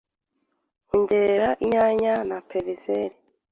Ongeramo 0.93 1.51
inyanya 1.65 2.13
na 2.29 2.37
persil 2.47 3.11